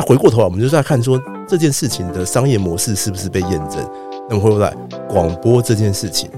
[0.00, 3.86] 那回过头来，我们就是在看说这件事情的商业模式是不是被验证。
[4.30, 4.74] 那么回过来，
[5.06, 6.30] 广播这件事情，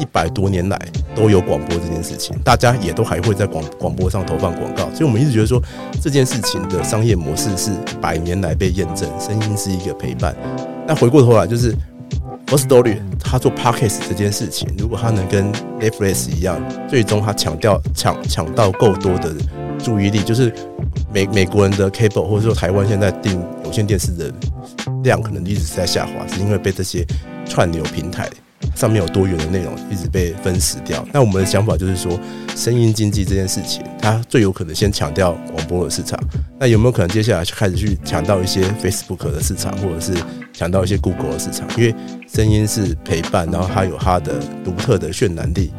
[0.00, 0.76] 一百多年来
[1.14, 5.62] 都有广播这件事情，大家也都还会在广广播上投放广告，所以我们一直觉得说
[6.02, 10.34] 这件事情的商业模式是百年来被验证，声音是一个陪伴。
[10.84, 11.72] 那回过头来，就是
[12.48, 19.32] Firstory 他做 Podcast 这件事情，如果他能跟 Netflix 一样，最终他抢掉抢抢到够多的
[19.78, 20.52] 注意力，就是
[21.12, 24.32] 美美国人的 Cable 或者说台湾现在订有线电视的
[25.02, 27.06] 量可能一直在下滑，是因为被这些
[27.46, 28.28] 串流平台。
[28.74, 32.18] 上面有多元的内容一直被分食掉，那我们的想法就是说，
[32.56, 36.18] 声音经济这件事情，它最有可能先抢掉广播的市场。
[36.58, 40.12] 那有没有可能接下来就开始去抢到一些 Facebook 的市场，或者是
[40.52, 41.68] 抢到一些 Google 的市场？
[41.76, 41.94] 因为
[42.28, 44.34] 声音是陪伴，然后它有它的
[44.64, 45.72] 独特的渲染力。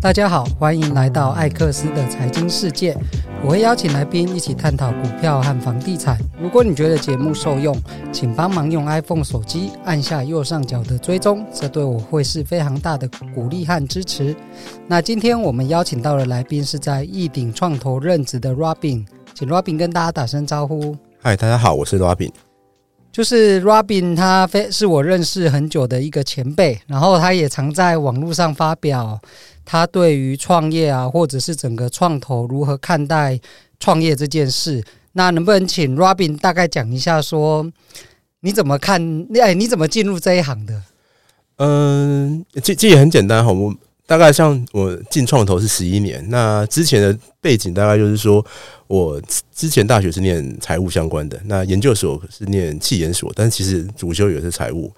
[0.00, 2.96] 大家好，欢迎来到艾克斯的财经世界。
[3.44, 6.16] 我会邀请来宾一起探讨股票和房地产。
[6.40, 7.76] 如果你觉得节目受用，
[8.10, 14.34] 请帮忙用 iPhone 手机按下右上角的追踪，这对我会是非常大的鼓励和支持。
[14.86, 20.96] 那今天我们邀请到的来宾是在易鼎创投任职的 Robin，请 Robin 跟大家打声招呼。
[21.20, 22.32] 嗨，大家好，我是 Robin。
[23.12, 29.20] 就是 Robin，他非是我认识很久的一个前辈，然后他也常在网络上发表。
[29.70, 33.38] 他对于创业啊，或者是整个创投如何看待
[33.78, 37.70] 创业这件事，那能不能请 Robin 大概讲一下，说
[38.40, 39.00] 你怎么看？
[39.40, 40.82] 哎，你怎么进入这一行的？
[41.58, 43.72] 嗯，这这也很简单哈，我。
[44.10, 48.44] 大概像我进创投是十一年，那之前的背景大概就是说，
[48.88, 49.22] 我
[49.54, 54.92] 之前大学是念财务相关的，那研究所是念气研所，但其实主修也是财务。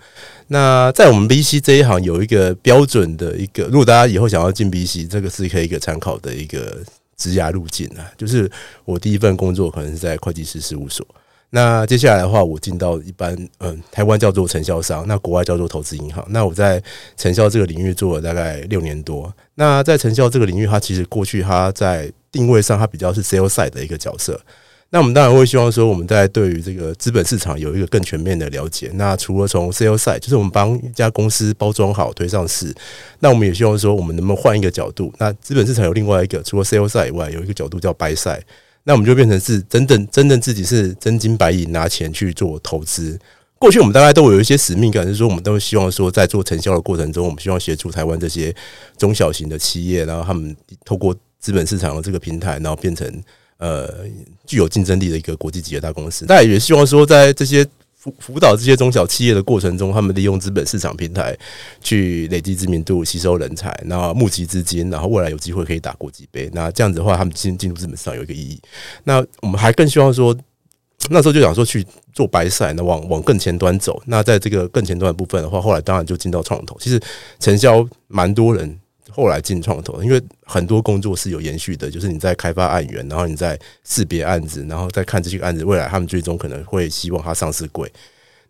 [0.47, 6.79] 那在我们 BC 这一行有一个标准的一个，如果大家以后想要进 BC，这个是可以一个参考的一个
[7.19, 8.51] 职涯路径啊，就是
[8.87, 11.07] 我第一份工作可能是在会计师事务所。
[11.55, 16.25] 那接下来的话，我进到一般嗯，台湾叫做承销商，那国外叫做投资银行。
[16.31, 16.83] 那我在
[17.15, 19.31] 承销这个领域做了大概六年多。
[19.57, 24.41] 那在承销这个领域，它其实过去它在定位上，它比较是 sales side 的一个角色。
[24.89, 28.91] 那我们当然会希望说，我们在对于这个资本市场有一个更全面的了解。
[28.95, 32.75] 那除了从 sales side，就是我们帮一家公司包装好推上市，
[33.19, 35.13] 那我们也希望说，我们能不能换一个角度？
[35.19, 38.41] 那资本市场有另外一个，除了 sales side 以外，有一个角度叫 buy side。
[38.85, 43.19] 那我们就变成是真正真正自己是真金白银拿钱去做投资。
[43.59, 48.55] 过去我们大概都有一些使命感，就是说我们都希望说在做承销的过程中，我们希望协助台湾这些
[48.99, 53.09] 中小型的企业，然后他们透过资本市场的这个平台，然后变成
[53.59, 53.89] 呃
[54.47, 56.27] 具有竞争力的一个国际级的大公司。
[56.27, 57.67] 大家也希望说在这些。
[58.03, 61.39] 辅辅导这些中小企业的过程中，他们利用资本市场平台
[61.81, 66.51] 去累积知名度、吸收人才，然后募集资金，然后未来有机会可以打国际杯。
[66.53, 68.61] 那这样子的话，他们进进入资本市场有一个意义。
[69.05, 70.37] 那我们还更希望说，
[71.11, 74.03] 那时候就想说去做白赛，那往往更前端走。
[74.07, 76.77] 那在这个更前端的部分的话，后来当然就进到创投。
[76.81, 77.01] 其实
[77.39, 78.82] 成交蛮多人。
[79.13, 87.93] 后来进创投，因为很多工作是有延续的，就是你在开发案源，然后你在识别案子，然后再看这些案子未来他们最终可能会希望它上市贵。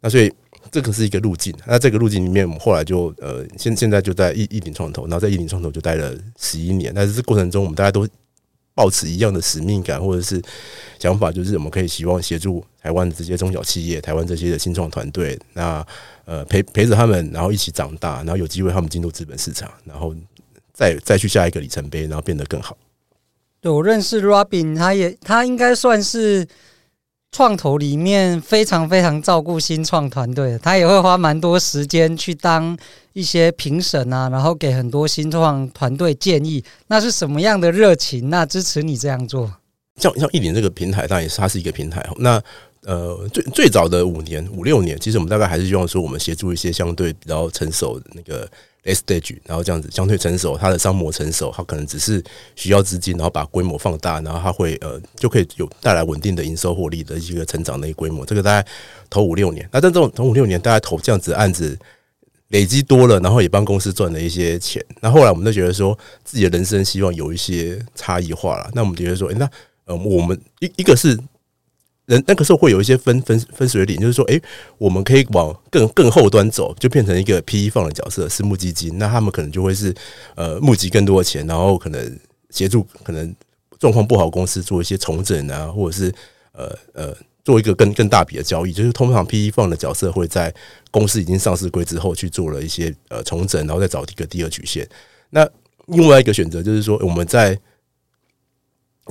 [0.01, 0.33] 那所以
[0.71, 1.55] 这个是一个路径。
[1.67, 6.93] 那这个路径里面，我们后来就呃，现现在就在一一鼎创投，然后在一鼎创投就待了十一年。
[6.95, 8.09] 但是这过程中，我们大家都
[8.75, 10.43] 抱持一样的使命感或者是
[10.99, 15.87] 想法，就是我们可以希望协助台湾的这些中小企业，台湾这些的新创团队，那
[16.25, 20.15] 呃陪陪着他们，然后一起长大，然后有机会他们进入资本市场，然后。
[20.83, 22.77] 再再去下一个里程碑，然后变得更好。
[23.61, 26.45] 对，我认识 Robin，他也他应该算是
[27.31, 32.77] 创投里面非常非常照顾新创团队的，他也会花蛮多时间去当
[33.13, 36.65] 一些评审啊，然后给很多新创团队建议。
[36.89, 38.29] 那是什么样的热情？
[38.29, 39.55] 那支持你这样做？
[39.99, 42.05] 像像一点这个平台，当然也是它是一个平台。
[42.19, 42.43] 那
[42.87, 48.49] 呃，最最早的五年五六年，其实我们大概还是希望说，我们协助一些相对比较成熟那个。
[48.85, 52.21] stage，然后这样子相对成熟，它的商模成熟，它可能只是
[52.57, 58.27] 需要资金，然后把规模放大，然后它会呃就可以有带来稳定的营收获利的一个成长的一个规模。
[58.27, 58.69] 这个大概
[59.09, 61.79] 投五六年，那但这种投五六年，大概投这样子案子
[62.49, 64.85] 累积多了，然后也帮公司赚了一些钱。
[65.01, 68.69] 那后来我们都觉得说，自己的人生希望有一些差异化了。
[68.75, 69.49] 那我们觉得说，那
[69.85, 71.17] 呃，我们一一个是。
[72.13, 74.41] 人那个时候会有一些分分分水岭，就是说，诶，
[74.77, 78.99] 我们可以往更更后端走，就变成一个 PE 放的角色，私募基金。
[78.99, 79.95] 那他们可能就会是
[80.35, 82.19] 呃募集更多的钱，然后可能
[82.51, 83.35] 协助可能
[83.79, 86.15] 状况不好公司做一些重整啊，或者是
[86.53, 88.73] 呃呃做一个更更大笔的交易。
[88.75, 90.55] 就是通常 PE 放的角色会在
[90.91, 94.87] 公司已经上市归之后去做了一些呃重整，然后再找一个第二曲线。
[95.31, 95.49] 那
[95.87, 97.59] 另外一个选择就是说，我们在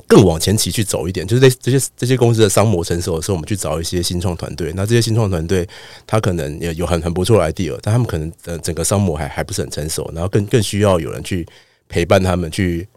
[0.06, 4.72] 更往前期去走一点，就是这这些这些公司的商模成熟的时候，我们去找一些新创团队。
[4.74, 5.68] 那这些新创团队，
[6.06, 11.46] 他可能也有很很不错的 idea，但他们可能呃整个商模还还不是很成熟，然后更更需要有人去
[11.88, 12.88] 陪伴他们去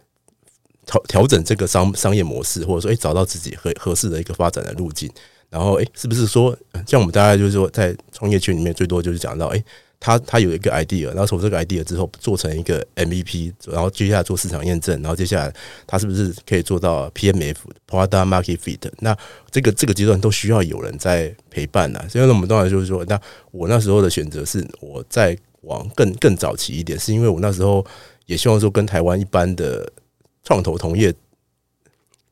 [0.86, 5.10] 调调整这个商商业模式，或者说诶、找到自己合合适的一个发展的路径。
[5.50, 6.56] 然后诶、是不是说
[6.86, 9.62] 像我们大家就是说在创业圈里面最多就是讲到诶。
[9.98, 15.52] 他他有一个 idea，然后从这个 idea 之后做成一个 MVP，然后接下来做市场验证，然后接下来
[15.86, 18.90] 他是不是可以做到 PMF（Product Market Fit）？
[18.98, 19.16] 那
[19.50, 22.06] 这个这个阶段都需要有人在陪伴啊。
[22.08, 23.20] 所以，我们当然就是说，那
[23.50, 27.84] 我那时候的选择是我在往更更早期一点，是因为我那时候
[28.26, 29.90] 也希望说跟台湾一般的
[30.44, 31.12] 创投同业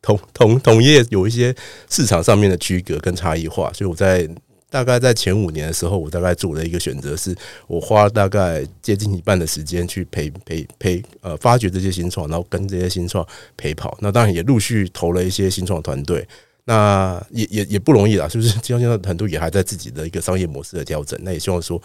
[0.03, 1.55] 同同同业有一些
[1.89, 4.29] 市场上面的区隔跟差异化，所以我在。
[4.75, 7.33] 大概在前五年的时候，我大概做了一个选择，是
[7.69, 13.25] 我花大概接近一半的时间去陪陪陪呃发掘这些新创，然后跟这些新创
[13.57, 13.97] 陪跑。
[14.01, 16.27] 那当然也陆续投了一些新创团队，
[16.65, 18.51] 那也也也不容易啦，是不是？
[18.59, 21.17] 就像现在团队也还在自己的一个商业模式的调整。
[21.23, 21.81] 那也希望说，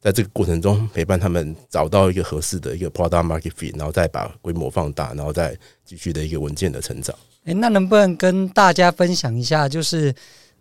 [0.00, 7.14] 在这个过程中陪伴他们找到一个合适的一个 product market fit，然后再把规模放大，然后再继续的一个稳健的成长。
[7.44, 10.12] 诶，那能不能跟大家分享一下，就是？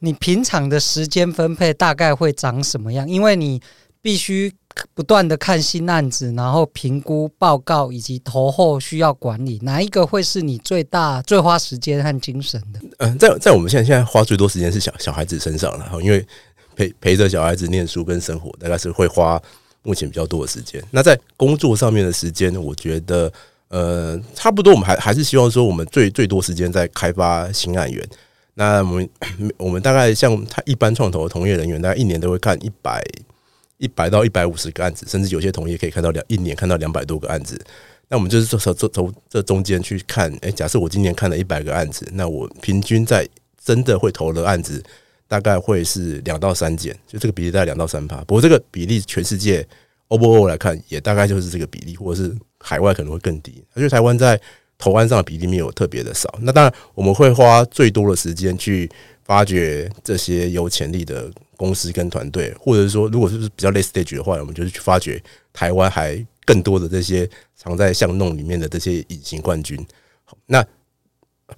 [0.03, 3.07] 你平常的时间分配大概会长什么样？
[3.07, 3.61] 因为你
[4.01, 4.51] 必须
[4.95, 12.79] 不断的看新案子，然后评估报告以及投后需要管理，哪一个会是你最大最花时间和精神的？
[12.97, 16.25] 嗯，在在我们现在现在花最多时间是小小孩子身上了，因为
[16.75, 19.39] 陪陪着小孩子念书跟生活，大概是会花
[19.83, 20.83] 目前比较多的时间。
[20.89, 23.31] 那在工作上面的时间，我觉得
[23.67, 28.03] 呃差不多，我们还还是希望说，我们最最多时间在开发新案源。
[28.53, 29.09] 那我们
[29.57, 33.01] 我们大概像他一般创投的同业人员，大概一年都会看一百
[33.77, 37.59] 一百到一百五十个案子，甚至有些同业可以看到两一年看到两百多个案子。
[38.09, 43.25] 那我们就是从从从这中间去看，哎，假设我今年看了一百个案子，那我平均在
[43.63, 44.83] 真的会投的案子
[45.29, 48.17] 大概会是两到三件，就这个比例大概两到三趴。
[48.25, 49.65] 不过这个比例全世界
[50.09, 53.63] overall 来看，也大概就是这个比例，或者是海外可能会更低。
[53.73, 54.37] 而且台湾在
[54.81, 58.89] 投案上的比例没有特别的少，那当然我们会花最多的时间去
[59.23, 65.21] 发掘这些有潜力的公司跟团队，或者是说，如果是比较 late stage 的话，我们就是去发掘
[65.53, 69.77] 台湾还更多的这些藏在巷弄里面的这些隐形冠军。
[70.47, 70.65] 那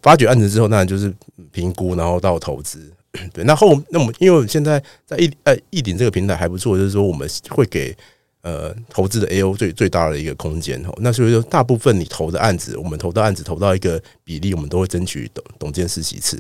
[0.02, 1.14] 发掘案子之后，当然就是
[1.54, 2.92] 评估，然后到投资。
[3.32, 7.96] 对，那后那我们因为我们现在在一呃一鼎这个平台还不错，就是说我们会给。
[8.44, 16.38] 呃，投资的 AO 最最大的一个空间哦，那所以说大部分你投的案子，我们投的案子投到一个比例，我们都会争取董董监事席次。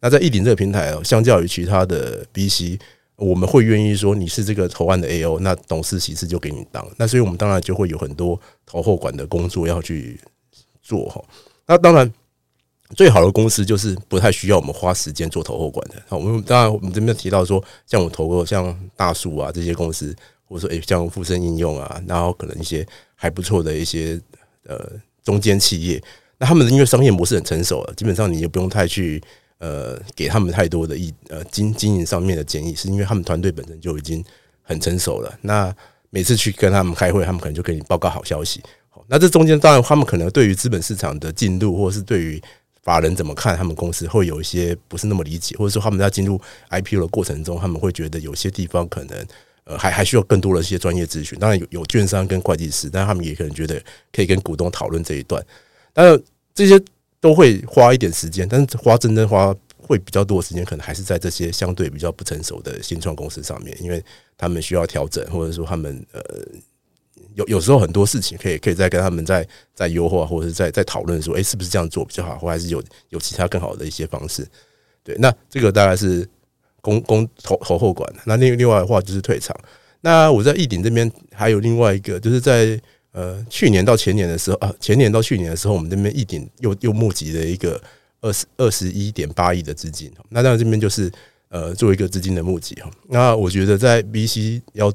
[0.00, 2.80] 那在易鼎这个平台哦，相较于其他的 BC，
[3.14, 6.84] 我们会愿意说你是这个投案的 AO，那董事席次就给你当。
[6.96, 10.20] 那所以我们当然就会有很多投后管的工作要去
[10.82, 11.24] 做哈。
[11.68, 12.12] 那当然，
[12.96, 15.94] 最好的公司就是不太需要我们花时间做投后管的。
[16.08, 20.12] 我们当然我们这边提到说，像我投过像大树啊这些公司。
[20.54, 22.86] 或者说，诶，像富盛应用啊，然后可能一些
[23.16, 24.20] 还不错的一些
[24.68, 24.88] 呃
[25.24, 26.00] 中间企业，
[26.38, 29.20] 那他们因为商业模式很成熟了，基本上你也不用太去
[29.58, 34.24] 呃给他们太多的意呃经经营上面的建议，是因为他们团队本身就已经
[34.62, 35.36] 很成熟了。
[35.40, 35.74] 那
[36.10, 38.62] 每次去跟他们开会，他们可能就给你报告好消息。
[39.08, 42.40] 那这中间当然他们可能对于资本市场的进度，或者是对于
[42.84, 46.40] 法人怎么看他们公司，会有一些不是那么理解，或者说他们在进入
[46.70, 49.26] IPO 的过程中，他们会觉得有些地方可能。
[49.64, 51.38] 呃，还还需要更多的一些专业咨询。
[51.38, 55.42] 当然有有券商跟会计师，但他们也可能觉得可以跟股东讨论这一段。
[55.94, 56.22] 当然
[56.54, 56.78] 这些
[57.18, 64.04] 都会花一点时间，但是花真正花会比较多的时间，可能还是在这些相对比较不成熟的新创公司上面，因为
[64.36, 66.22] 他们需要调整，或者说他们呃
[67.34, 74.46] 有有时候很多事情可以可以再跟他们再再优化，或者是再再讨论说，诶，是不是这样做比较好，或还是有有其他更好的一些方式？
[75.02, 76.28] 对，那这个大概是。
[76.84, 79.56] 公公投投后管，那另另外的话就是退场。
[80.02, 82.78] 那我在一鼎这边还有另外一个，就是在
[83.12, 87.80] 呃去年到前年的时候啊，前年到去年的时候，我们这边一鼎又又募集了一个
[88.20, 90.12] 二十二十一点八亿的资金。
[90.28, 91.10] 那当然这边就是
[91.48, 92.76] 呃做一个资金的募集。
[93.08, 94.92] 那我觉得在 VC 要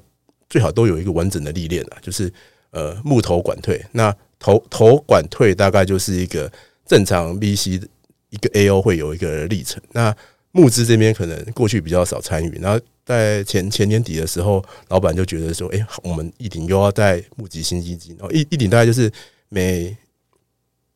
[0.47, 2.31] 最好都有一个完整的历练啊，就是
[2.69, 3.83] 呃募投管退。
[3.93, 6.51] 那投投管退大概就是一个
[6.85, 7.81] 正常 VC
[8.29, 9.81] 一个 AO 会有一个历程。
[9.91, 10.15] 那
[10.51, 19.11] 募资这边可能过去比较少参与，然后在前前年底的时候，老板就觉得说：“哎，我们一鼎又要再募集新基金。”然后一一鼎大概就是
[19.49, 19.95] 每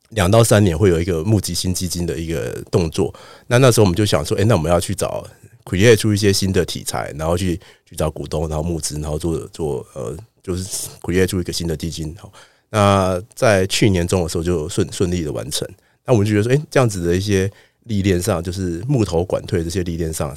[0.10, 3.14] 两到三年会有一个募集新基金的一个动作。
[3.48, 5.26] 那那时候我们就想说：“哎，那我们要去找
[5.66, 10.64] create 出一些新的题材，然后去去找股东，然后募资，然后做做呃，就是
[11.02, 12.32] create 出一个新的基金。”好，
[12.72, 15.68] 那在去年中的时候就顺顺利的完成。
[16.06, 17.50] 那我们就觉得说，哎、欸，这样子的一些
[17.86, 20.36] 历练上，就是木头管退这些历练上，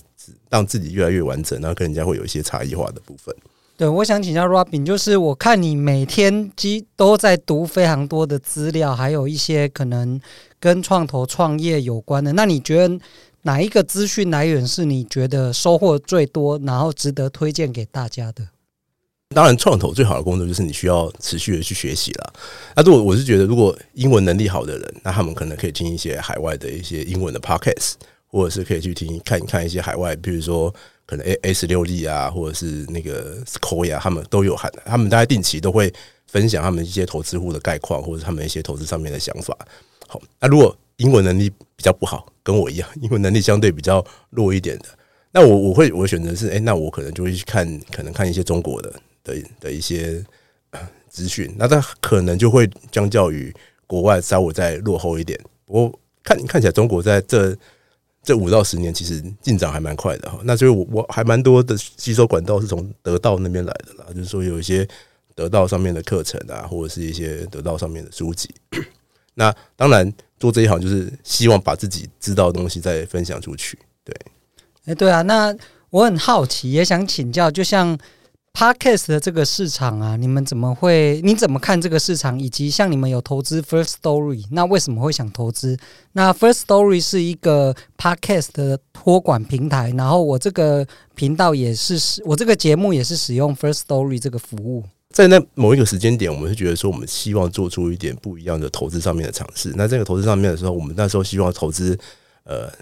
[0.51, 3.35] 让自己越来越完整，然后跟人家会有一些差异化的部分。
[3.77, 10.19] 对，我想请教 Robin，就是我看你每天基都在读非常多的资料，还有一些可能
[10.59, 12.33] 跟创投创业有关的。
[12.33, 12.99] 那你觉得
[13.43, 18.49] 哪一个资讯来源是你觉得收获最多，然后值得推荐给大家的？
[19.35, 22.33] 当然，创投最好的工作就是你需要持续的去学习了。
[22.75, 27.95] 那如果我是觉得，如果英文能力好的人，那他们可能可以听一些海外的一些英文的 podcast，
[28.29, 30.73] 或者是可以去听看一看一些海外，比如说
[31.05, 35.93] 可能 A A 十六 D 啊，或者是那个 Sequoia，他们都有喊，他们大概定期都会
[36.29, 39.55] 分享他们一些投资户的概况，或者他们一些投资上面的想法。
[40.07, 44.87] 好，那如果英文能力比较不好，跟我一样，英文能力相对比较弱一点的，
[45.33, 48.91] 那我我会我会选择是，哎，那我可能就会去看，可能看一些中国的。
[49.27, 50.25] 的的一些
[51.11, 53.53] 资讯，那它可能就会相较于
[53.87, 55.39] 国外稍微再落后一点。
[55.65, 57.57] 不过看看起来，中国在这
[58.23, 60.39] 这五到十年其实进展还蛮快的哈。
[60.45, 64.87] 那所以我我还蛮多的吸收管道是从得到那边来的啦，就是说有一些
[65.35, 68.55] 得到上面的课程啊，或者是一些得到上面的书籍。
[69.35, 73.79] 那当然做这一行就是希望把自己知道的东西再分享出去。
[74.05, 74.15] 对，
[74.85, 75.57] 哎，对啊，那
[75.89, 77.99] 我很好奇，也想请教，就像。
[78.57, 81.21] Podcast 的这个市场啊，你们怎么会？
[81.23, 82.41] 你怎么看这个市场？
[82.41, 85.77] 以及像你们有投资 First Story，那为什么会想投资？
[86.13, 94.83] 那 First Story 是一个 Podcast 的托管平台，然后我这个频道也是使我这个节目也是使用 First Story 这个服务。
[95.11, 99.71] 在那某一个时间点，我们是觉得说，我们希望做出一点不一样的投资上面的尝试。
[99.77, 101.99] 那这个投资上面的时候，我们那时候希望投资
[102.45, 102.73] 呃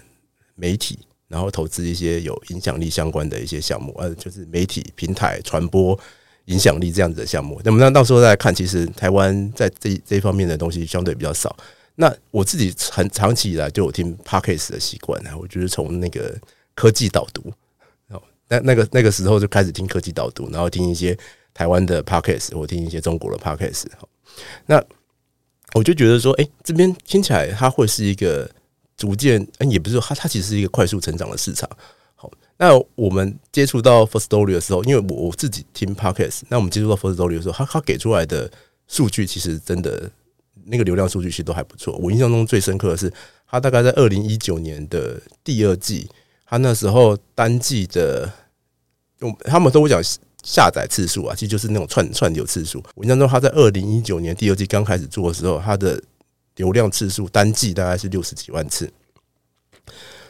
[0.55, 0.99] 媒体。
[1.27, 5.99] 然后投资一些有影响力相关的一些项目，呃，就是媒体平台传播
[6.45, 7.59] 影响力这样子的项目。
[7.63, 11.55] 那么那到时候再看，其实台湾在这这方面的东西相对比较少。
[11.95, 16.37] 那我自己很长期以来就有听 Podcast 的习惯啊，我就是从那个
[16.75, 17.51] 科技导读，
[18.09, 21.17] 哦，那那个那个时候就开始听科技导读，然后听一些
[21.53, 23.85] 台湾的 Podcast，或听一些中国的 Podcast。
[24.67, 24.83] 那
[25.73, 28.47] 我就觉得说，哎，这边听起来它会是一个。
[28.97, 31.69] 逐渐，嗯，也不是说它，它其实是一个快速成长的市场。
[32.15, 38.49] 好，那我们接触到 First Story 的时候，因为我我自己听 Podcast，那我们接触到 First Story 的时候，它它给出来的
[38.87, 40.09] 数据其实真的
[40.65, 41.97] 那个流量数据其实都还不错。
[41.97, 43.11] 我印象中最深刻的是，
[43.47, 46.09] 它大概在二零一九年的第二季，
[46.45, 48.31] 它那时候单季的
[49.19, 50.01] 用他们都会讲
[50.43, 52.81] 下载次数啊，其实就是那种串串流次数。
[52.95, 56.01] 我印象中，它在二零一九年第二季刚开始做的时候，它的
[56.55, 58.89] 流量次数单季大概是六十几万次，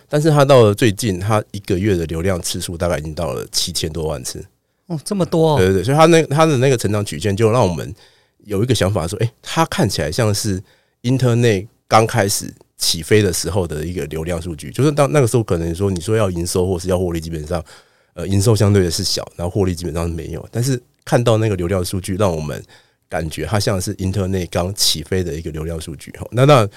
[0.10, 4.44] 但是他到了最近，他一个月的流量次数大概已经到了七千多万次。
[4.88, 5.58] 哦，这么多！
[5.58, 7.94] 对对对，所以他那他的那个成长曲线，就让我们
[8.44, 10.62] 有一个想法说，诶，他看起来像是
[11.04, 17.64] Internet 刚开始起飞的时候的一个流量数据，就是当那个时候可能说你说要营收或是要获利，基本上
[18.14, 22.64] 呃营收相对的是小，然后获利基本上是没有，但是看到那个流量数据，让我们。
[23.10, 26.68] 感觉它像是 Internet 刚起飞的一个流量数据哈，那那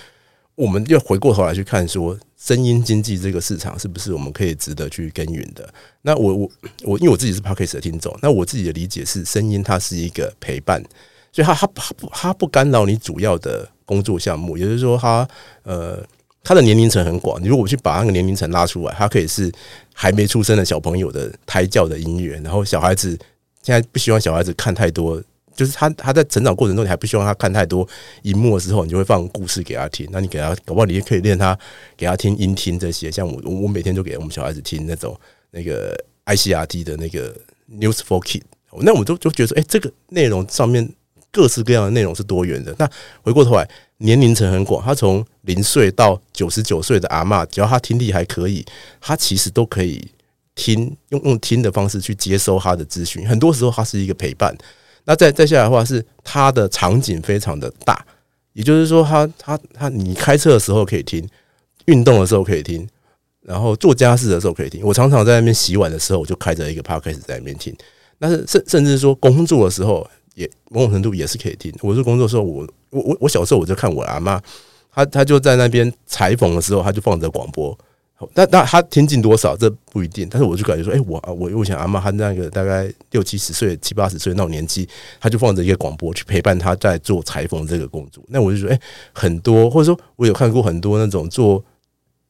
[0.55, 5.73] 我们又回过头来去看说，声音经济这个市场是不是我们可以值得去耕耘的？
[6.03, 6.51] 那我我
[6.83, 10.83] 我，因为我自己是 Podcast 的听众，那我自己的理解是，声音它是一个陪伴，
[11.33, 15.29] 所以它它它不它不干扰你主要的工作项目，也就是说，它
[15.63, 16.05] 呃
[16.43, 19.53] 它的年龄层很广，你如果去把那个年龄层拉出来，它可以是
[19.95, 23.17] 还没出生的小朋友的胎教的音乐，然后小孩子
[23.63, 25.23] 现在不希望小孩子看太多。
[25.59, 27.87] 就是他，他在成长过程中，你还不希望他看太多
[28.23, 30.09] 荧幕的时候，你就会放故事给他听。
[30.13, 31.59] 那你给他，搞不好你也可以练他，
[31.97, 33.11] 给他听音听这些。
[33.11, 35.19] 像我，我每天就给我们小孩子听那种
[35.51, 37.35] 那个 ICRT 的那个
[37.69, 38.43] News for Kid。
[38.83, 40.89] 那我们就就觉得说，哎，这个内容上面
[41.33, 42.73] 各式各样的内容是多元的。
[42.79, 42.89] 那
[43.23, 48.65] 回过头来，年龄层很广，他从零岁到九十九岁的阿嬷，只要他听力还可以，
[49.01, 50.09] 他其实都可以
[50.55, 53.29] 听，用用听的方式去接收他的资讯。
[53.29, 54.57] 很多时候，他是一个陪伴。
[55.09, 58.05] 那再再下来的话，是它的场景非常的大，
[58.53, 61.27] 也就是说它，它它它，你开车的时候可以听，
[61.87, 62.87] 运动的时候可以听，
[63.41, 64.83] 然后做家事的时候可以听。
[64.85, 67.75] 我常常在那边洗碗的时候，我就开着一个 p o d c a s 在那边听。
[68.19, 71.73] 但是甚甚至说工作的时候，也某种程度也是可以听。
[71.81, 74.39] 我是工作的时候，我我我我小时候我就看我阿妈，
[74.93, 77.75] 她她就在那边裁缝的时候，她就放着广播。
[78.35, 84.89] 那那他听进多少这不一定，但是我就感觉说，哎，我我我想阿嬷她那个大概六七十岁、七八十岁那种年纪，
[85.21, 88.25] 他就放着一个广播去陪伴他在做裁缝这个工作。
[88.29, 88.81] 那我就说，哎，
[89.13, 91.65] 很多或者说我有看过很多那种做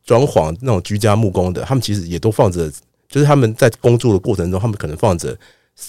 [0.05, 2.71] 装潢那种居家木工的，他们其实也都放着，
[3.09, 5.37] 就是他们在工作的过程中，他们可能放着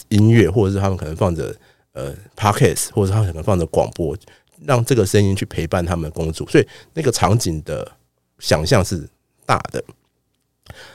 [0.07, 1.53] 音乐，或者是他们可能放着
[1.93, 4.15] 呃 Podcast，或者他们可能放着广播。
[4.65, 7.89] 让这个声音去陪伴他们工作，所以那个场景的
[8.39, 9.07] 想象是
[9.49, 9.83] 大的。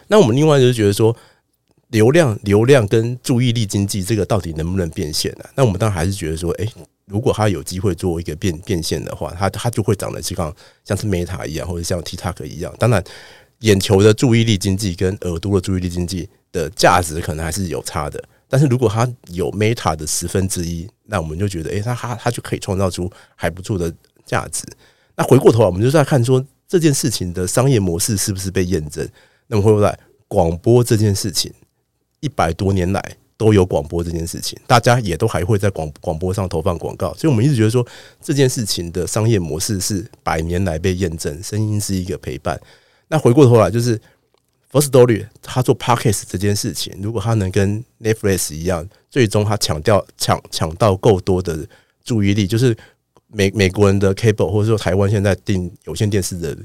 [0.06, 1.16] 那我们另外就是觉得说，
[1.88, 6.72] 流量、流量跟注意力经济这个到底能不能变现呢、那我们当然还是觉得说，诶，
[7.06, 12.72] 如果他有机会做一个变变现的话，他他就会长得像像是 Meta 一样，或者像 TikTok 一样。
[12.78, 13.02] 当然，
[13.60, 18.22] 眼球的注意力经济跟耳朵的注意力经济的价值可能还是有差的。
[18.48, 23.92] 但是如果他有 Meta 的十分之一，那我们就觉得，诶，他他他就可以创造出还不错的
[24.24, 24.64] 价值。
[25.16, 29.08] 那回过头来，我们就在看说这件事情的商业模式是不是被验证。
[29.46, 31.52] 那么会不会广播这件事情，
[32.20, 37.86] 一百多年来都有广播这件事情，大家也都还会在广广播上投放广告，所以我们一直觉得说
[38.22, 42.58] 这件事情的商业模式是百年来被验证，声音是一个陪伴。
[43.08, 44.00] 那回过头来，就是
[44.72, 51.66] First Story 他做 Podcast 这件事情，如果他能跟 Netflix 一样，最终他抢掉抢抢到够多的
[52.02, 52.74] 注意力，就是
[53.34, 56.56] 美美国人的 Cable 或者说台湾现在订有线电视的。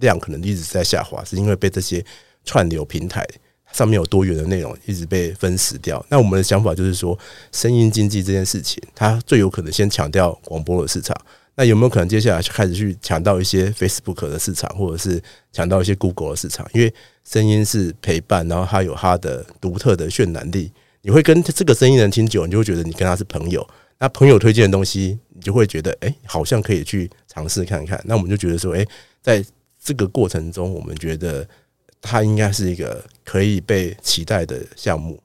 [0.00, 2.04] 量可能一直在下滑，是因为被这些
[2.44, 3.26] 串流平台
[3.72, 6.06] 上面有多元的内容一直被分食掉。
[6.08, 7.18] 那我们的想法就是说，
[7.50, 11.20] 声音经济这件事情，它最有可能先抢掉广播的市场。
[11.56, 16.64] 那有没有可能接下来开始去抢到一些 Facebook 的市场，或者是抢到一些 Google 的市场？
[16.72, 16.94] 因为
[17.28, 20.70] 声音是陪伴，然后它有它的独特的渲染力。
[21.02, 23.68] 你会跟这个声音人听久，你就会觉得你跟他是朋友。
[24.00, 28.00] 那朋友推荐的东西，你就会觉得哎，好像可以去尝试看看。
[28.04, 28.86] 那我们就觉得说，哎，
[29.20, 29.44] 在
[29.82, 31.46] 这个过程中，我们觉得
[32.00, 35.20] 它应该是一个可以被期待的项目。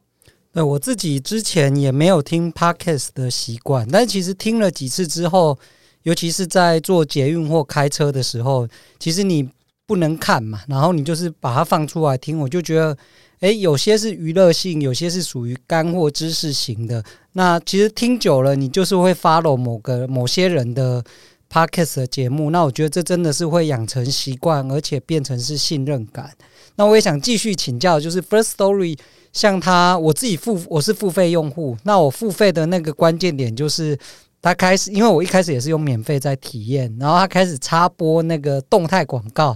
[0.53, 5.57] 那我自己之前也没有听 Podcast 的习惯，但其实听了几次之后，
[6.03, 8.67] 尤其是在做捷运或开车的时候，
[8.99, 9.49] 其实你
[9.85, 12.97] 不能看嘛，然后你就是把它放出来听，我就觉得，
[13.39, 17.03] 诶，有些是娱乐性，有些是属于干货知识型的。
[17.33, 21.03] 那其实听久了，你就是会 follow 某个某些人的。
[21.49, 26.31] Podcast 的节目，那我觉得这真的是会养成习惯，而且变成是信任感。
[26.77, 28.97] 那我也想继续请教，就是 Firstory，
[29.31, 31.77] 像他，我自己付，我是付费用户。
[31.83, 33.95] 那我付费的那个关键点就是，
[34.41, 39.55] 他开始，因为我一开始也是用免费在体验，然后他开始插播那个动态广告，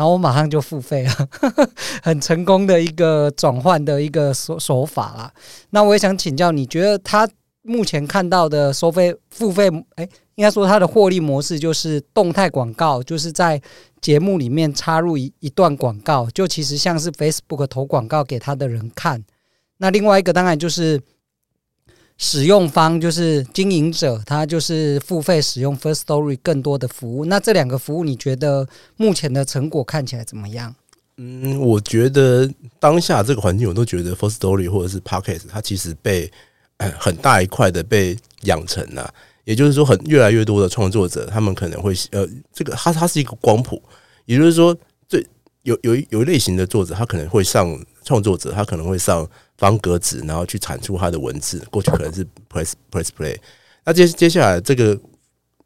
[0.00, 1.28] 然后我马上就付费了，
[2.02, 5.30] 很成功的一个转换的一个手手法啦。
[5.68, 7.28] 那我也想请教，你觉得他
[7.60, 10.08] 目前看到的收费付费，诶？
[10.36, 13.60] 应该说，它的获利模式就是动态广告，就是在
[14.00, 19.22] 节目里面插入一一段广告，就其实像是 Facebook 投广告给他的人看。
[19.76, 20.98] 那另外一个当然就是
[22.22, 27.24] 使用方，就是经营者，他就是付费使用 First Story 更多的服务。
[27.24, 30.74] 那这两个服务，你觉得目前的成果看起来怎么样？
[31.16, 36.30] 嗯，我觉得当下这个环境，我都觉得 First Story 或者是 Podcast，它其实被
[36.98, 39.12] 很大一块的被养成了。
[39.44, 43.82] 也就是说，很越来越多的创作者，他们可能会呃，这个它它是一个光谱。
[44.26, 44.76] 也就是说，
[45.08, 45.26] 最
[45.62, 49.26] 有有有一类型的作者，他可能会上创作者，他可能会上
[49.60, 51.62] 方格子，然后去产出他的文字。
[51.70, 53.36] 过去可能是 press press play，
[53.84, 54.98] 那接接下来这个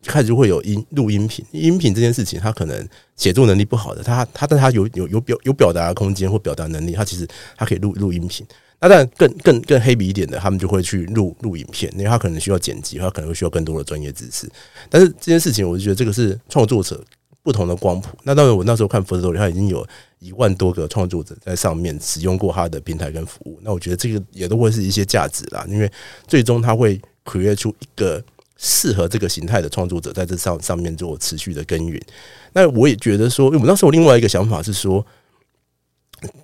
[0.05, 7.27] 开始就会有音录音频，音频这件事情，他可能写作能力不好的，他他但他有有有表有表达空间或表达能力，他其实
[7.57, 8.45] 他可以录录音频。
[8.81, 14.51] 那但更更更黑笔一点的，他们就会去录录影片，因为他可能需要剪辑，他可能会需要更多的专业知识。
[14.91, 17.03] 但是这件事情，我就觉得这个是创作者
[17.45, 18.19] 不同的光谱。
[18.25, 19.87] 那当然，我那时候看 Firstory，他已经有
[20.19, 23.61] 一万多个创作者在上面使用过他的平台跟服务。
[23.63, 25.89] 那我觉得这个也都会是一些价值啦，因为
[26.27, 28.21] 最终他会 create 出一个
[28.57, 32.03] 适合这个形态的创作者在这上上面做持续的耕耘。
[32.53, 35.07] 那我也觉得说，因为我那时候另外一个想法是说。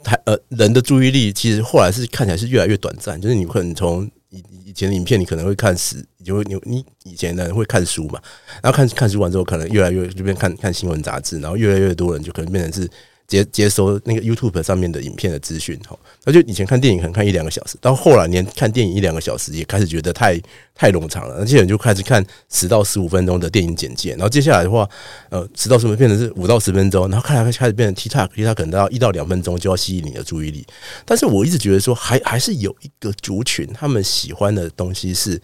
[0.04, 8.20] 他呃，人的注意力其实后来是看起来是越来越短暂，就是你可能从以以前的影片，你可能会看十，就会你你以前的人会看书嘛，
[8.62, 12.90] 然后看看书完之后，可能越来越就变看看新闻杂志，然后越来越多人就可能变成是。
[13.30, 20.36] 接接收那个 YouTube 上面的影片的资讯，哈，那就以前看电影可能看一两个小时，到后来连看电影一两个小时也开始觉得太
[20.74, 24.86] 太冗长了，而且就开始看十到十五分钟的电影简介，然后接下来的话，
[25.28, 30.66] 呃，十到十五变成是五到十分钟，然后看来开始变成 TikTok，TikTok 可能到一到两分钟就要吸引你的注意力，
[31.04, 35.40] 但是我一直觉得说，还还是有一个族群，他们喜欢的东西是。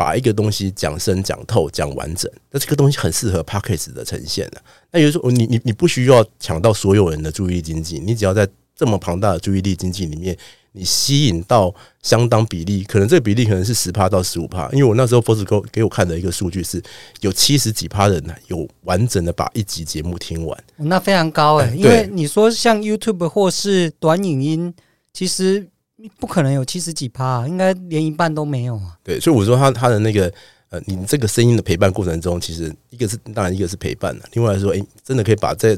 [0.00, 4.62] 把一个东西讲深、讲透、讲完整，那这个东西很适合 Podcast 的呈现的。
[4.90, 10.34] 那也就是说，你你你不需要抢到所有人的注意力经济，你只要在这么庞大的注意力经济里面，
[10.72, 14.70] 你吸引到相当比例，可能这个比例可能是十趴到十五趴。
[14.72, 16.82] 因为我那时候 Firstory 给我看的一个数据是
[17.20, 21.76] 有七十几趴人呢有完整的把一集节目听完，那非常高诶、欸。
[21.76, 24.74] 因为你说像 YouTube 或是短影音，
[25.12, 25.68] 其实。
[26.18, 28.96] 不可能有七十几趴，应该连一半都没有啊。
[29.02, 30.32] 对，所以我说他他的那个
[30.68, 35.76] 呃，你这个声音的陪伴过程中，其实一个是当然一个是陪伴了，另外来说，诶，真的可以把在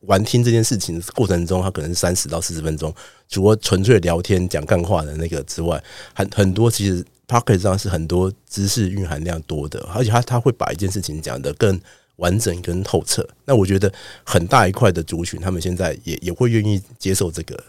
[0.00, 2.92] 玩听这件事情的过程中，它可能是三十到四十分钟，
[3.28, 5.82] 除了纯粹聊天讲干话的那个之外，
[6.14, 11.80] 很很多其实 Podcast 上是很多知识蕴含量多的，而且他他会把一件事情讲得更
[12.16, 13.24] 完整跟透彻。
[13.44, 13.92] 那我觉得
[14.24, 17.62] 很大一块的族群，他们现在也也会愿意接受这个。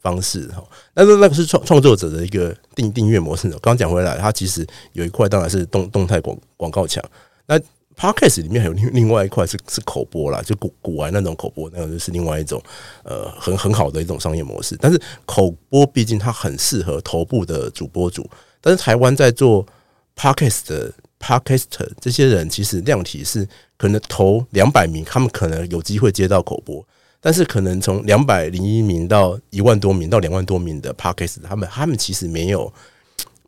[0.00, 0.62] 方式哈，
[0.94, 3.48] 那那那个是创创作者的一个订订阅模式。
[3.62, 7.02] 刚讲回来，它其实有一块当然是动动态广广告墙。
[7.46, 7.58] 那
[7.96, 12.62] Podcast 里面还有另另外一块是是口播啦，就古古玩那种口播，那个就是另外一种
[13.04, 14.76] 呃很很好的一种商业模式。
[14.78, 18.28] 但是口播毕竟它很适合头部的主播主，
[18.60, 19.64] 但是台湾在做
[20.14, 26.86] Podcast 的 Podcaster 这些人，其实量体是可能头两百名，他们可能有机会接到口播。
[27.26, 32.72] 但是可能从两百零一名到一万多名到两万多名的 Podcast，他们他们其实没有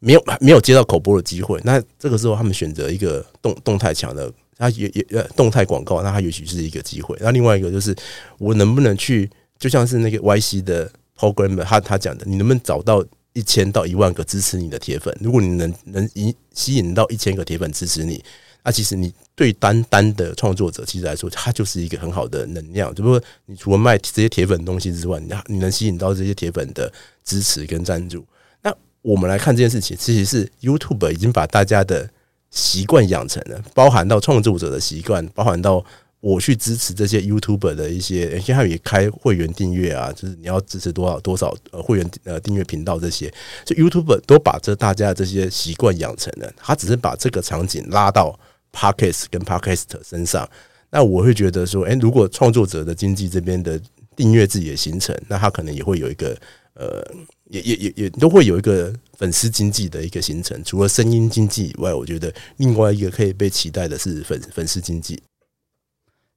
[0.01, 1.61] 没有没有接到口播的机会。
[1.63, 7.17] 那这个时候他们选择一个动动态墙的，他也也呃动态广告，那他也许是一个机会。
[7.21, 7.95] 那另外一个就是
[8.39, 15.17] 我能不能去，就像是那个 YC 的 Programmer 他他讲的，你能不能找到一千到一万个支持你的铁粉？
[15.21, 18.25] 如果你能能引吸引到一千个铁粉支持你。
[18.69, 22.95] 那其实你对单单的创作者其实来说，它就是一个很好的能量。
[22.95, 26.93] 只不过你除了卖这些铁粉的东西之外，你你能吸引到这些铁粉的
[27.25, 28.23] 支持跟赞助。
[28.61, 32.07] 那我们来看这件事情，其实是 YouTube 已经把大家的
[32.51, 35.83] 习惯养成了，包含到创作者的习惯，包含到
[36.21, 43.33] 我去支持这些 YouTube 的一些，现在也开会员订阅啊，就是你要支持多少多少呃会员呃订阅频道这些，
[43.65, 48.39] 就 YouTube 都把这大家的这些习惯养成了，他只是把这个场景拉到。
[48.73, 50.49] Podcast 跟 Podcaster 身上，
[50.91, 53.81] 那我会觉得说，诶，如果创作者的经济这边的
[54.15, 56.37] 订阅自己的形成，那他可能也会有一个，
[56.75, 57.07] 呃，
[57.45, 60.63] 也也也也都会有一个粉丝经济的一个形成。
[60.65, 65.23] 除了声音经济以外，我觉得另外一个可以被期待的是粉粉丝经济。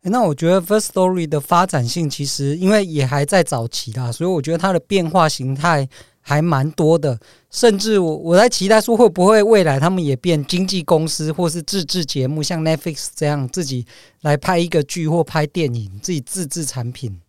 [0.04, 5.88] 那我觉得 Firstory 的发展性其实因为也还在早期啦，所以我觉得它的变化形态。
[6.22, 13.86] 还蛮多的，甚至我我在期待说，会不会未来他们也变经纪公司，或是自制节目，像 Netflix 这样自己
[14.22, 17.20] 来拍一个剧或拍电影，自己自制产品。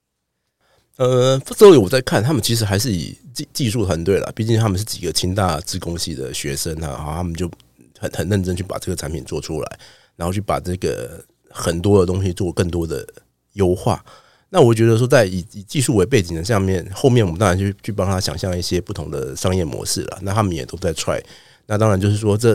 [0.96, 7.50] 呃，这里我在看，他们其实还是以技技术团队啦，毕竟他们是几个清大资工系的学生啊，他们就
[7.98, 9.78] 很很认真去把这个产品做出来，
[10.16, 13.06] 然后去把这个很多的东西做更多的
[13.54, 14.04] 优化。
[14.54, 20.18] 那我觉得说，在以以技术为背景的下面，后面我们当然去去帮他想象一些不同的商业模式了。
[20.20, 21.18] 那他们也都在 try。
[21.64, 22.54] 那当然就是说，这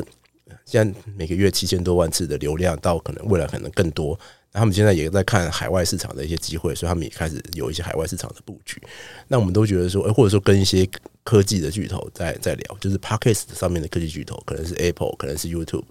[0.63, 4.15] 现在每个月七千多万次的流量，到可能未来可能更多。
[4.53, 8.79] 那他们现在也在看海外市场的一些机会，所以他们也开始有一些海外市场的布局。
[9.27, 10.87] 那我们都觉得说，或者说跟一些
[11.23, 15.85] 科技的巨头在在聊，就是 Podcast 上面的科技巨头，可能是 Apple，可能是 YouTube，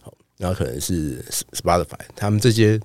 [0.00, 2.80] 好，然后可能是 Spotify，他们这些。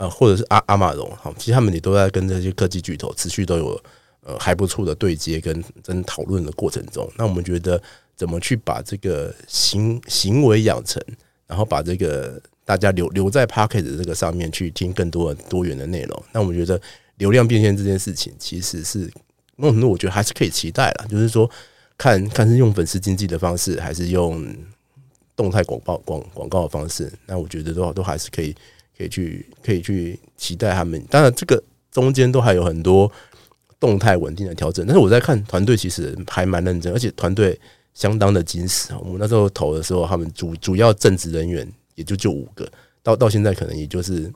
[0.00, 3.78] 呃，或者是阿阿玛荣哈，其实他们也都在跟这些科技巨头持续都有
[4.22, 7.06] 呃还不错的对接跟跟讨论的过程中。
[7.18, 7.78] 那我们觉得
[8.16, 11.02] 怎么去把这个行行为养成，
[11.46, 16.22] 然后把这个大家留留在 Podcast 这个上面去听更多多元的内容。
[16.32, 16.80] 那我们觉得
[17.18, 19.00] 流量变现这件事情，其实是
[19.56, 21.06] 某种程度我觉得还是可以期待了。
[21.10, 21.46] 就是说，
[21.98, 24.50] 看看是用粉丝经济的方式，还是用
[25.36, 28.56] 动态广告广广告的方式，那我觉得都都还是可以。
[29.00, 31.02] 可以去，可以去期待他们。
[31.08, 33.10] 当然，这个中间都还有很多
[33.78, 34.86] 动态稳定的调整。
[34.86, 37.58] 但是我在看团队，其实还蛮认真，而且团队
[37.94, 38.92] 相当的精实。
[39.00, 42.70] 我们那时候投的时候，他们主主要正职人员也就就五个，
[43.02, 44.30] 到到现在可能也就是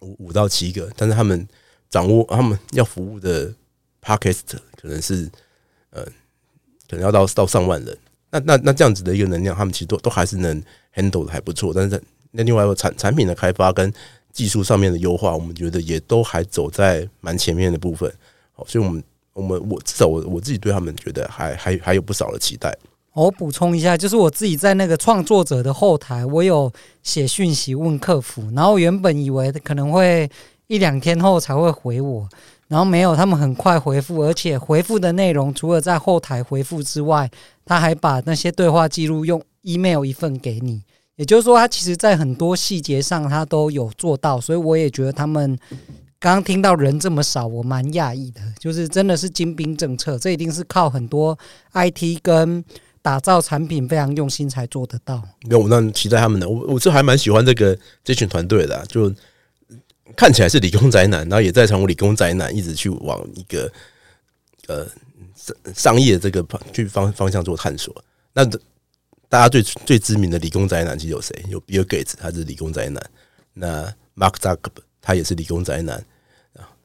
[0.00, 0.90] 五五到七个。
[0.96, 1.46] 但是他们
[1.88, 3.54] 掌握他们要服务的
[4.02, 5.30] Podcast 可能是
[5.90, 6.04] 呃，
[6.90, 7.96] 可能要到到上万人。
[8.32, 10.60] 那那那这样子的一个能量，他们其实都都还是能
[10.92, 11.72] handle 的还不错。
[11.72, 12.02] 但是
[12.36, 13.92] 那另外一个产产品的开发跟
[14.32, 18.12] 技术上面的优化，我们觉得也都还走在蛮前面的部分。
[18.52, 22.76] 好，所以我们我们我至少我我自己对他们觉得还还还有不少的期待。
[23.14, 26.70] 我补充一下，就是我自己在那个创作者的后台，我有
[27.02, 30.30] 写讯息问客服，然后原本以为可能会
[30.66, 32.28] 一两天后才会回我，
[32.68, 37.30] 然后没有，他们很快回复，而且回复的内容除了在后台回复之外，
[37.64, 40.82] 他还把那些对话记录用 email 一份给你。
[41.16, 45.58] 也就是说，他其实，在很多细节上，他都有做到，所以我也觉得他们
[46.18, 48.40] 刚刚听到人这么少，我蛮讶异的。
[48.58, 51.36] 就是真的是精兵政策，这一定是靠很多
[51.72, 52.62] IT 跟
[53.00, 55.22] 打造产品非常用心才做得到。
[55.48, 59.10] 没有，我那期待他们的，我我是还蛮喜欢这个这群团队的，就
[60.14, 63.72] 看起来是理工宅男，然后也在从理工宅男一直去往一个
[64.66, 64.86] 呃
[65.34, 67.94] 商商业这个方去方方向做探索。
[68.34, 68.44] 那
[69.36, 71.44] 大家最最知名的理工宅男其实有谁？
[71.50, 72.98] 有比尔盖茨，他是理工宅男；
[73.52, 73.84] 那
[74.16, 76.02] Mark Zuckerberg 他也是理工宅男。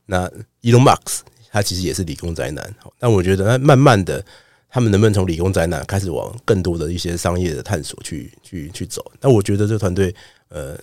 [0.06, 0.28] 那
[0.62, 2.76] Elon Musk 他其实也是理工宅男。
[3.00, 4.22] 但我觉得，那慢慢的，
[4.68, 9.10] 他们能不能从理工宅男开始往更多的一些商业的探索去去去走？
[9.22, 10.14] 那我觉得这团队，
[10.50, 10.78] 呃，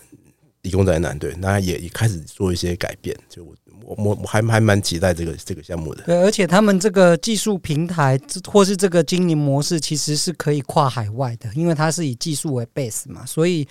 [0.63, 3.15] 理工宅男对，那也也开始做一些改变。
[3.29, 3.55] 就我。
[3.85, 6.03] 我我还还蛮期待这个这个项目的。
[6.05, 13.25] 对，而且他们这个技术平台或是这个经营模式，其实是可以跨海外的，因为它是以技术为 base 嘛。
[13.25, 13.67] 所以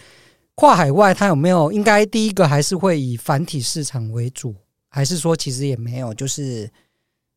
[0.55, 4.55] 跨海外，它有没有应该第一个还是会以繁体市场为主，
[4.89, 6.69] 还是说其实也没有，就是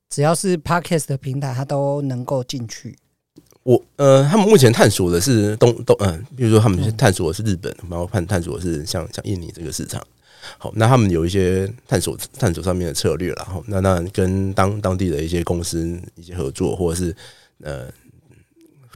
[0.08, 2.96] 只要是 Podcast 的平台，它都能够进去。
[3.62, 10.02] 我呃，他们目前探索的是东东嗯、呃，比如说他们探索的是日本，然后探探索的是像像印尼这个市场。
[10.58, 17.14] 好，那他们有一些探索探索上面的策略，然后那那跟当当地的一些公司一些合作，或者是
[17.62, 17.88] 呃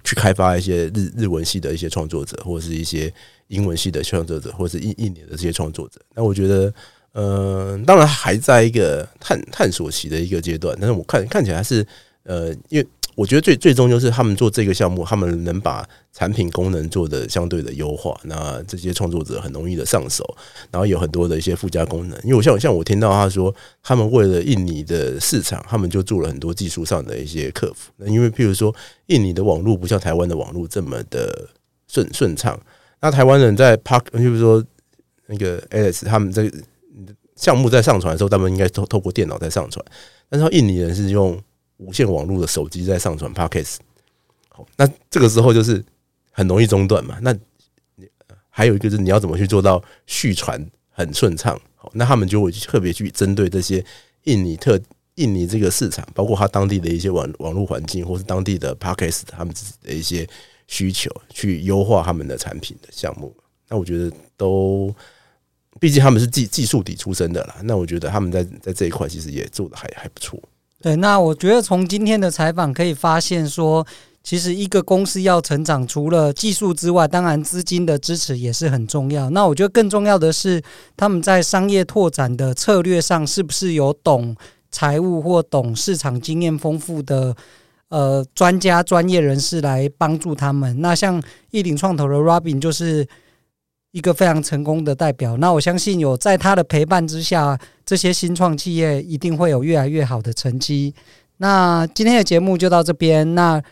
[0.02, 3.12] 去开发一些日日文系的一些创作者，或者是一些
[3.48, 6.00] 英文系的创作者，或者是印印尼的这些创作者。
[6.14, 6.74] 那我觉得，
[7.12, 11.86] 呃，当然还在一个探探索期的一个阶段，但是我看看起来是
[12.24, 12.86] 呃，因为。
[13.14, 20.24] 我觉得最最终就是他们做这个项目，他们能把产品功能做得相对的优化，那这些创作者很容易的上手，
[20.70, 22.18] 然后有很多的一些附加功能。
[22.24, 27.92] 因为我像像我听到他说，他们为了印尼的市场，他们就做了很多技术上的一些克服。
[27.96, 28.74] 那因为譬如说，
[29.06, 31.48] 印尼的网络不像台湾的网络这么的
[31.86, 32.60] 顺顺畅，
[33.00, 34.64] 那台湾人在 Park，譬如说
[35.26, 36.58] 那个 Alex 他们这个
[37.36, 39.84] 项目在上传的时候，他们应该透透过电脑在上传，
[40.28, 41.40] 但是印尼人是用。
[41.78, 43.76] 无线网络的手机在上传 Podcast，
[44.48, 45.84] 好，那这个时候就是
[46.30, 47.18] 很容易中断嘛。
[47.20, 47.36] 那
[48.48, 51.60] 还有一个是你要怎么去做到续传很顺畅？
[51.74, 53.84] 好，那他们就会特别去针对这些
[54.24, 54.80] 印尼特
[55.16, 60.28] 印尼这个市场，包括他当地的一些网网络环境，或是当地的 Podcast 他们自己的一些
[60.68, 63.34] 需求，去优化他们的产品的项目。
[63.68, 64.94] 那我觉得都，
[65.80, 67.56] 毕竟他们是技技术底出身的啦。
[67.64, 70.40] 那我觉得他们在在这一块其实也做得还还不错。
[70.84, 73.86] 对，那我觉得从今天的采访可以发现说，
[74.22, 79.30] 其实一个公司要成长，除了技术之外，当然资金的支持也是很重要。
[79.30, 80.62] 那我觉得更重要的是，
[80.94, 84.36] 他们在商业拓展的策略上，是不是有懂
[84.70, 87.34] 财务或懂市场经验丰富的
[87.88, 90.78] 呃专家专业人士来帮助他们？
[90.82, 91.18] 那像
[91.50, 93.08] 亿鼎创投的 Robin 就是。
[93.94, 100.92] 一个非常成功的代表，那我相信有在他的陪伴之下，这些新创企业一定会有越来越好的成绩。
[101.36, 103.36] 那今天的节目就到这边。
[103.36, 103.62] 那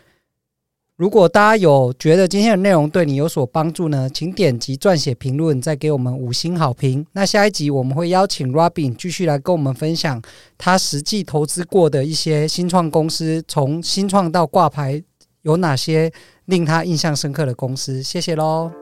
[0.95, 7.05] 如果大家有觉得今天的内容对你有所帮助呢，请点击撰写评论，再给我们五星好评。
[7.15, 10.23] 那下一集我们会邀请 Robin 继续来跟我们分享
[10.57, 15.03] 他实际投资过的一些新创公司，从新创到挂牌
[15.41, 16.13] 有哪些
[16.45, 18.01] 令他印象深刻的公司。
[18.01, 18.82] 谢谢喽。